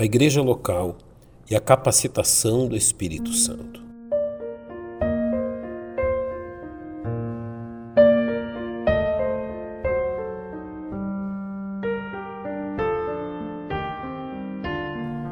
a 0.00 0.04
igreja 0.06 0.40
local 0.40 0.96
e 1.50 1.54
a 1.54 1.60
capacitação 1.60 2.66
do 2.66 2.74
Espírito 2.74 3.34
Santo. 3.34 3.82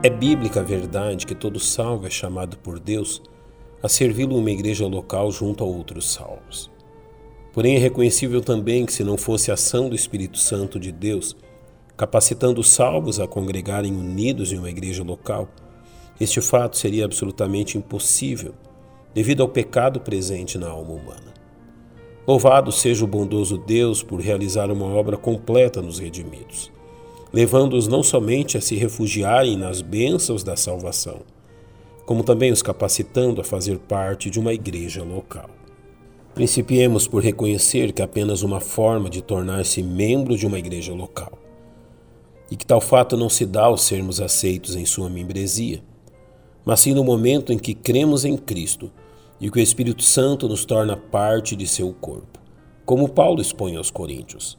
É 0.03 0.11
bíblica 0.11 0.61
a 0.61 0.63
verdade 0.63 1.27
que 1.27 1.35
todo 1.35 1.59
salvo 1.59 2.07
é 2.07 2.11
chamado 2.11 2.59
por 2.59 2.79
Deus 2.79 3.23
a 3.83 3.89
servi-lo 3.89 4.37
uma 4.37 4.51
igreja 4.51 4.87
local 4.87 5.33
junto 5.33 5.65
a 5.65 5.67
outros 5.67 6.13
salvos. 6.13 6.71
Porém, 7.55 7.77
é 7.77 7.79
reconhecível 7.79 8.43
também 8.43 8.85
que, 8.85 8.93
se 8.93 9.03
não 9.03 9.17
fosse 9.17 9.51
a 9.51 9.55
ação 9.55 9.89
do 9.89 9.95
Espírito 9.95 10.37
Santo 10.37 10.79
de 10.79 10.93
Deus, 10.93 11.35
capacitando 11.99 12.63
os 12.63 12.71
salvos 12.71 13.21
a 13.21 13.27
congregarem 13.27 13.93
unidos 13.93 14.51
em 14.51 14.59
uma 14.59 14.71
igreja 14.71 15.05
local, 15.05 15.47
este 16.19 16.41
fato 16.41 16.79
seria 16.79 17.05
absolutamente 17.05 17.77
impossível, 17.77 18.55
devido 19.13 19.43
ao 19.43 19.49
pecado 19.51 20.01
presente 20.01 20.57
na 20.57 20.71
alma 20.71 20.93
humana. 20.93 21.35
Louvado 22.27 22.73
seja 22.73 23.05
o 23.05 23.09
bondoso 23.09 23.59
Deus 23.59 24.03
por 24.03 24.21
realizar 24.21 24.71
uma 24.71 24.87
obra 24.87 25.19
completa 25.19 25.83
nos 25.83 25.99
redimidos 25.99 26.73
levando-os 27.33 27.87
não 27.87 28.03
somente 28.03 28.57
a 28.57 28.61
se 28.61 28.75
refugiarem 28.77 29.57
nas 29.57 29.81
bênçãos 29.81 30.43
da 30.43 30.57
salvação, 30.57 31.21
como 32.07 32.25
também 32.25 32.51
os 32.51 32.63
capacitando 32.63 33.41
a 33.41 33.45
fazer 33.45 33.79
parte 33.79 34.31
de 34.31 34.41
uma 34.41 34.53
igreja 34.53 35.03
local. 35.03 35.51
Principiemos 36.35 37.07
por 37.07 37.23
reconhecer 37.23 37.93
que 37.93 38.01
apenas 38.01 38.43
uma 38.43 38.61
forma 38.61 39.11
de 39.11 39.21
tornar-se 39.21 39.83
membro 39.83 40.37
de 40.37 40.47
uma 40.47 40.59
igreja 40.59 40.95
local, 40.95 41.33
e 42.51 42.57
que 42.57 42.67
tal 42.67 42.81
fato 42.81 43.17
não 43.17 43.29
se 43.29 43.45
dá 43.45 43.65
ao 43.65 43.77
sermos 43.77 44.21
aceitos 44.21 44.75
em 44.75 44.85
sua 44.85 45.09
membresia, 45.09 45.83
mas 46.65 46.81
sim 46.81 46.95
no 46.95 47.05
momento 47.05 47.53
em 47.53 47.59
que 47.59 47.75
cremos 47.75 48.25
em 48.25 48.37
Cristo 48.37 48.91
e 49.41 49.51
que 49.51 49.59
o 49.59 49.63
Espírito 49.63 50.03
Santo 50.03 50.49
nos 50.49 50.65
torna 50.65 50.97
parte 50.97 51.55
de 51.55 51.67
seu 51.67 51.93
corpo, 51.93 52.39
como 52.85 53.09
Paulo 53.09 53.41
expõe 53.41 53.77
aos 53.77 53.91
Coríntios 53.91 54.59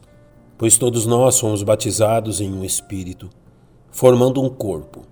pois 0.60 0.78
todos 0.78 1.06
nós 1.06 1.40
fomos 1.40 1.64
batizados 1.64 2.42
em 2.42 2.54
um 2.54 2.66
espírito, 2.66 3.30
formando 3.90 4.44
um 4.44 4.50
corpo, 4.50 5.04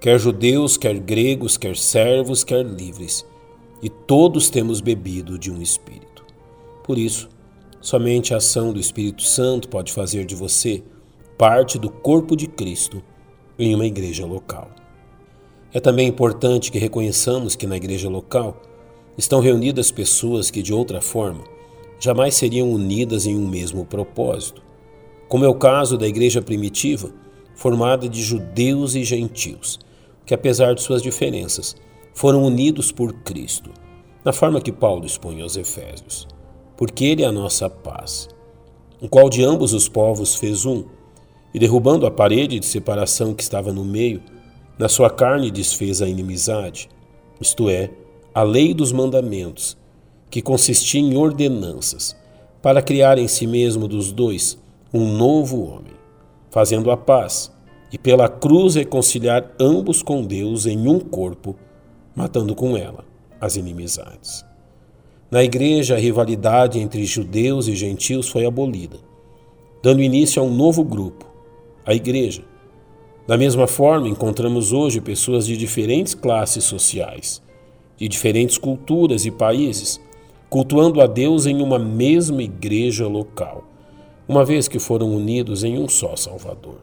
quer 0.00 0.18
judeus, 0.18 0.76
quer 0.76 0.98
gregos, 0.98 1.56
quer 1.56 1.76
servos, 1.76 2.42
quer 2.42 2.66
livres, 2.66 3.24
e 3.80 3.88
todos 3.88 4.50
temos 4.50 4.80
bebido 4.80 5.38
de 5.38 5.52
um 5.52 5.62
espírito. 5.62 6.24
Por 6.82 6.98
isso, 6.98 7.28
somente 7.80 8.34
a 8.34 8.38
ação 8.38 8.72
do 8.72 8.80
Espírito 8.80 9.22
Santo 9.22 9.68
pode 9.68 9.92
fazer 9.92 10.24
de 10.24 10.34
você 10.34 10.82
parte 11.42 11.76
do 11.76 11.90
corpo 11.90 12.36
de 12.36 12.46
Cristo 12.46 13.02
em 13.58 13.74
uma 13.74 13.84
igreja 13.84 14.24
local. 14.24 14.70
É 15.72 15.80
também 15.80 16.06
importante 16.06 16.70
que 16.70 16.78
reconheçamos 16.78 17.56
que 17.56 17.66
na 17.66 17.76
igreja 17.76 18.08
local 18.08 18.62
estão 19.18 19.40
reunidas 19.40 19.90
pessoas 19.90 20.52
que, 20.52 20.62
de 20.62 20.72
outra 20.72 21.00
forma, 21.00 21.42
jamais 21.98 22.36
seriam 22.36 22.70
unidas 22.70 23.26
em 23.26 23.36
um 23.36 23.48
mesmo 23.48 23.84
propósito 23.84 24.62
como 25.28 25.44
é 25.44 25.48
o 25.48 25.54
caso 25.56 25.98
da 25.98 26.06
igreja 26.06 26.40
primitiva, 26.40 27.10
formada 27.56 28.08
de 28.08 28.22
judeus 28.22 28.94
e 28.94 29.02
gentios, 29.02 29.80
que 30.24 30.34
apesar 30.34 30.76
de 30.76 30.82
suas 30.82 31.02
diferenças, 31.02 31.74
foram 32.14 32.44
unidos 32.44 32.92
por 32.92 33.12
Cristo, 33.12 33.72
na 34.24 34.32
forma 34.32 34.60
que 34.60 34.70
Paulo 34.70 35.04
expõe 35.04 35.42
aos 35.42 35.56
Efésios, 35.56 36.28
porque 36.76 37.04
ele 37.04 37.24
é 37.24 37.26
a 37.26 37.32
nossa 37.32 37.68
paz, 37.68 38.28
o 39.00 39.08
qual 39.08 39.28
de 39.28 39.42
ambos 39.42 39.72
os 39.72 39.88
povos 39.88 40.36
fez 40.36 40.64
um, 40.64 40.84
e 41.54 41.58
derrubando 41.58 42.06
a 42.06 42.10
parede 42.10 42.58
de 42.58 42.66
separação 42.66 43.34
que 43.34 43.42
estava 43.42 43.72
no 43.72 43.84
meio, 43.84 44.22
na 44.78 44.88
sua 44.88 45.10
carne 45.10 45.50
desfez 45.50 46.00
a 46.00 46.08
inimizade, 46.08 46.88
isto 47.40 47.68
é, 47.68 47.90
a 48.34 48.42
lei 48.42 48.72
dos 48.72 48.92
mandamentos, 48.92 49.76
que 50.30 50.40
consistia 50.40 51.00
em 51.00 51.16
ordenanças, 51.16 52.16
para 52.62 52.80
criar 52.80 53.18
em 53.18 53.28
si 53.28 53.46
mesmo 53.46 53.86
dos 53.86 54.12
dois 54.12 54.58
um 54.94 55.16
novo 55.16 55.62
homem, 55.62 55.92
fazendo 56.50 56.90
a 56.90 56.96
paz 56.96 57.52
e 57.92 57.98
pela 57.98 58.28
cruz 58.28 58.74
reconciliar 58.74 59.52
ambos 59.60 60.02
com 60.02 60.22
Deus 60.24 60.64
em 60.64 60.88
um 60.88 60.98
corpo, 60.98 61.56
matando 62.14 62.54
com 62.54 62.76
ela 62.76 63.04
as 63.40 63.56
inimizades. 63.56 64.44
Na 65.30 65.42
igreja, 65.42 65.96
a 65.96 65.98
rivalidade 65.98 66.78
entre 66.78 67.04
judeus 67.04 67.66
e 67.66 67.74
gentios 67.74 68.28
foi 68.28 68.46
abolida, 68.46 68.98
dando 69.82 70.02
início 70.02 70.42
a 70.42 70.44
um 70.44 70.54
novo 70.54 70.84
grupo, 70.84 71.26
a 71.84 71.94
igreja. 71.94 72.44
Da 73.26 73.36
mesma 73.36 73.66
forma, 73.66 74.08
encontramos 74.08 74.72
hoje 74.72 75.00
pessoas 75.00 75.46
de 75.46 75.56
diferentes 75.56 76.14
classes 76.14 76.64
sociais, 76.64 77.42
de 77.96 78.08
diferentes 78.08 78.58
culturas 78.58 79.24
e 79.24 79.30
países, 79.30 80.00
cultuando 80.50 81.00
a 81.00 81.06
Deus 81.06 81.46
em 81.46 81.62
uma 81.62 81.78
mesma 81.78 82.42
igreja 82.42 83.06
local 83.06 83.72
uma 84.28 84.44
vez 84.44 84.68
que 84.68 84.78
foram 84.78 85.14
unidos 85.14 85.64
em 85.64 85.78
um 85.78 85.88
só 85.88 86.16
Salvador. 86.16 86.78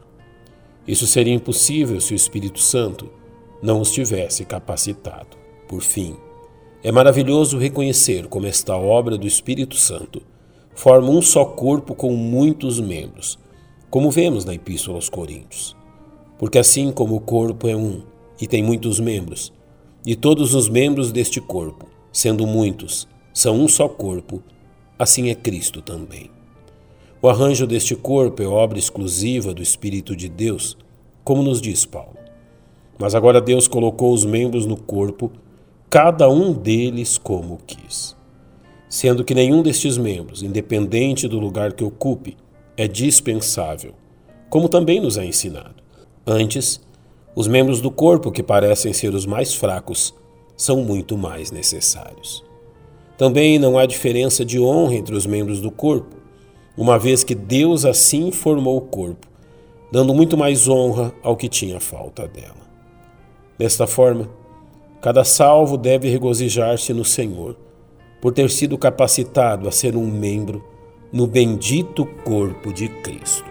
Isso 0.88 1.08
seria 1.08 1.34
impossível 1.34 2.00
se 2.02 2.14
o 2.14 2.16
Espírito 2.16 2.60
Santo 2.60 3.10
não 3.62 3.81
os 3.81 3.92
tivesse 3.92 4.46
capacitado. 4.46 5.38
Por 5.68 5.81
fim, 5.81 6.16
é 6.84 6.92
maravilhoso 6.92 7.58
reconhecer 7.58 8.28
como 8.28 8.48
esta 8.48 8.76
obra 8.76 9.18
do 9.18 9.28
Espírito 9.28 9.76
Santo 9.76 10.22
forma 10.74 11.10
um 11.10 11.22
só 11.22 11.46
corpo 11.46 11.94
com 11.94 12.12
muitos 12.12 12.80
membros, 12.80 13.38
como 13.89 14.11
vemos 14.11 14.45
na 14.45 14.53
Epístola 14.53 14.97
aos 14.97 15.09
Coríntios. 15.09 15.75
Porque 16.38 16.59
assim 16.59 16.91
como 16.91 17.16
o 17.16 17.22
corpo 17.22 17.67
é 17.67 17.75
um 17.75 18.03
e 18.39 18.47
tem 18.47 18.63
muitos 18.63 19.00
membros, 19.00 19.51
e 20.05 20.16
todos 20.16 20.53
os 20.53 20.69
membros 20.69 21.11
deste 21.11 21.41
corpo, 21.41 21.88
sendo 22.11 22.47
muitos, 22.47 23.07
são 23.33 23.59
um 23.59 23.67
só 23.67 23.89
corpo, 23.89 24.41
assim 24.97 25.29
é 25.29 25.35
Cristo 25.35 25.81
também. 25.81 26.29
O 27.22 27.27
arranjo 27.27 27.67
deste 27.67 27.95
corpo 27.95 28.41
é 28.41 28.47
obra 28.47 28.79
exclusiva 28.79 29.53
do 29.53 29.61
Espírito 29.61 30.16
de 30.16 30.29
Deus, 30.29 30.77
como 31.23 31.44
nos 31.44 31.59
diz 31.59 31.85
Paulo. 31.85 32.17
Mas 32.97 33.13
agora 33.13 33.41
Deus 33.41 33.67
colocou 33.67 34.13
os 34.13 34.23
membros 34.23 34.66
no 34.66 34.77
corpo, 34.77 35.31
cada 35.89 36.29
um 36.29 36.53
deles 36.53 37.17
como 37.17 37.59
quis. 37.67 38.16
Sendo 38.88 39.23
que 39.23 39.35
nenhum 39.35 39.61
destes 39.61 39.97
membros, 39.97 40.41
independente 40.41 41.27
do 41.27 41.39
lugar 41.39 41.73
que 41.73 41.83
ocupe, 41.83 42.38
é 42.79 42.88
dispensável, 42.88 43.91
como 44.50 44.69
também 44.69 45.01
nos 45.01 45.17
é 45.17 45.25
ensinado. 45.25 45.84
Antes, 46.25 46.79
os 47.35 47.45
membros 47.45 47.81
do 47.81 47.91
corpo 47.91 48.31
que 48.31 48.41
parecem 48.41 48.94
ser 48.94 49.13
os 49.13 49.25
mais 49.25 49.53
fracos 49.53 50.16
são 50.56 50.81
muito 50.81 51.18
mais 51.18 51.51
necessários. 51.51 52.41
Também 53.18 53.59
não 53.59 53.78
há 53.78 53.85
diferença 53.85 54.45
de 54.45 54.57
honra 54.62 54.95
entre 54.95 55.13
os 55.13 55.25
membros 55.25 55.59
do 55.59 55.69
corpo 55.69 56.16
uma 56.78 56.97
vez 56.97 57.22
que 57.22 57.35
Deus 57.35 57.84
assim 57.84 58.31
formou 58.31 58.78
o 58.78 58.81
corpo, 58.88 59.28
dando 59.91 60.13
muito 60.13 60.38
mais 60.38 60.69
honra 60.69 61.13
ao 61.22 61.35
que 61.35 61.50
tinha 61.50 61.81
falta 61.81 62.29
dela. 62.29 62.66
Desta 63.57 63.88
forma, 63.88 64.29
cada 65.01 65.25
salvo 65.25 65.75
deve 65.75 66.07
regozijar-se 66.07 66.94
no 66.94 67.03
Senhor, 67.03 67.57
por 68.22 68.31
ter 68.31 68.50
sido 68.50 68.78
capacitado 68.78 69.68
a 69.68 69.72
ser 69.72 69.97
um 69.97 70.09
membro 70.09 70.63
no 71.12 71.28
bendito 71.28 72.06
corpo 72.24 72.72
de 72.72 72.90
Cristo. 73.02 73.49